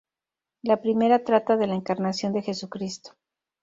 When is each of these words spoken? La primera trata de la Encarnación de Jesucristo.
La 0.63 0.81
primera 0.81 1.23
trata 1.23 1.57
de 1.57 1.67
la 1.67 1.75
Encarnación 1.75 2.33
de 2.33 2.41
Jesucristo. 2.41 3.11